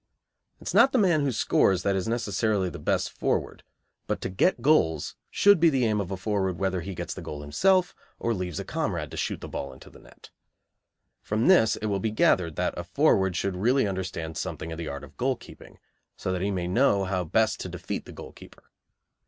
It 0.59 0.67
is 0.67 0.73
not 0.73 0.93
the 0.93 0.97
man 0.97 1.21
who 1.21 1.31
scores 1.31 1.83
that 1.83 1.95
is 1.95 2.07
necessarily 2.07 2.71
the 2.71 2.79
best 2.79 3.11
forward, 3.11 3.61
but 4.07 4.19
to 4.21 4.29
get 4.29 4.63
goals 4.63 5.15
should 5.29 5.59
be 5.59 5.69
the 5.69 5.85
aim 5.85 6.01
of 6.01 6.09
a 6.09 6.17
forward 6.17 6.57
whether 6.57 6.81
he 6.81 6.95
gets 6.95 7.13
the 7.13 7.21
goal 7.21 7.41
himself 7.43 7.93
or 8.17 8.33
leaves 8.33 8.59
a 8.59 8.65
comrade 8.65 9.11
to 9.11 9.17
shoot 9.17 9.41
the 9.41 9.47
ball 9.47 9.71
into 9.71 9.91
the 9.91 9.99
net. 9.99 10.31
From 11.21 11.47
this 11.47 11.75
it 11.75 11.85
will 11.85 11.99
be 11.99 12.09
gathered 12.09 12.55
that 12.55 12.73
a 12.75 12.83
forward 12.83 13.35
should 13.35 13.55
really 13.55 13.85
understand 13.85 14.37
something 14.37 14.71
of 14.71 14.79
the 14.79 14.87
art 14.87 15.03
of 15.03 15.17
goalkeeping, 15.17 15.77
so 16.17 16.31
that 16.31 16.41
he 16.41 16.49
may 16.49 16.67
know 16.67 17.03
how 17.03 17.23
best 17.23 17.59
to 17.59 17.69
defeat 17.69 18.05
the 18.05 18.11
goalkeeper. 18.11 18.63